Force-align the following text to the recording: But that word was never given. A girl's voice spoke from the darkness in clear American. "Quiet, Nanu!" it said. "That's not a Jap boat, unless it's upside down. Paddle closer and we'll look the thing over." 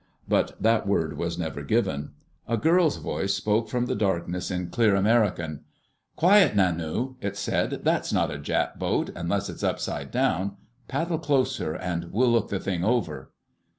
But 0.27 0.59
that 0.59 0.87
word 0.87 1.15
was 1.15 1.37
never 1.37 1.61
given. 1.61 2.13
A 2.47 2.57
girl's 2.57 2.97
voice 2.97 3.35
spoke 3.35 3.69
from 3.69 3.85
the 3.85 3.93
darkness 3.93 4.49
in 4.49 4.71
clear 4.71 4.95
American. 4.95 5.59
"Quiet, 6.15 6.55
Nanu!" 6.55 7.17
it 7.21 7.37
said. 7.37 7.81
"That's 7.83 8.11
not 8.11 8.31
a 8.33 8.39
Jap 8.39 8.79
boat, 8.79 9.11
unless 9.15 9.47
it's 9.47 9.61
upside 9.63 10.09
down. 10.09 10.57
Paddle 10.87 11.19
closer 11.19 11.75
and 11.75 12.05
we'll 12.11 12.31
look 12.31 12.49
the 12.49 12.59
thing 12.59 12.83
over." 12.83 13.29